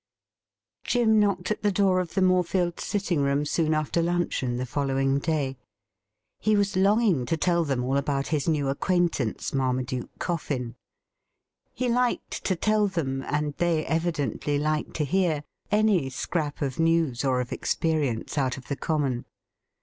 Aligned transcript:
Jim 0.83 1.19
knocked 1.19 1.51
at 1.51 1.61
the 1.61 1.71
door 1.71 1.99
of 1.99 2.15
the 2.15 2.21
Morefields' 2.23 2.81
sitting 2.83 3.21
room 3.21 3.45
soon 3.45 3.71
after 3.71 4.01
luncheon 4.01 4.57
the 4.57 4.65
following 4.65 5.19
day. 5.19 5.59
He 6.39 6.55
was 6.55 6.75
longing 6.75 7.27
to 7.27 7.37
tell 7.37 7.63
theifl 7.63 7.91
al) 7.91 7.97
abput 8.01 8.27
his 8.29 8.47
new 8.49 8.67
acquaintance, 8.67 9.53
Marmaduke 9.53 10.09
SOMEONE 10.19 10.39
HAS 10.39 10.47
BLUNDERED 10.47 10.75
77 11.75 11.75
CoiBn. 11.75 11.75
He 11.75 11.89
liked 11.89 12.43
to 12.43 12.55
tell 12.55 12.87
them— 12.87 13.21
and 13.27 13.53
they 13.57 13.85
evidently 13.85 14.57
liked 14.57 14.95
to 14.95 15.05
hear— 15.05 15.43
any 15.71 16.09
scrap 16.09 16.63
of 16.63 16.79
news 16.79 17.23
or 17.23 17.39
of 17.39 17.51
experience 17.53 18.39
out 18.39 18.57
of 18.57 18.69
the 18.69 18.75
common. 18.75 19.25